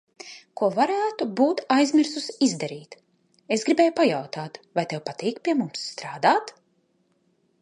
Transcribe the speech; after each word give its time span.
Ko 0.59 0.69
varētu 0.77 1.27
būt 1.41 1.61
aizmirsusi 1.75 2.35
izdarīt.– 2.47 2.97
Es 3.57 3.69
gribēju 3.69 3.95
pajautāt 4.03 4.61
vai 4.81 4.89
tev 4.95 5.05
patīk 5.11 5.47
pie 5.49 5.57
mums 5.65 5.89
strādāt? 5.95 6.57